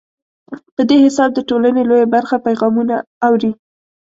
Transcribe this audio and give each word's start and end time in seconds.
په 0.75 0.81
دې 0.89 0.97
حساب 1.05 1.29
د 1.33 1.39
ټولنې 1.49 1.81
لویه 1.89 2.07
برخه 2.15 2.35
پیغامونه 2.45 2.95
اوري. 3.27 3.51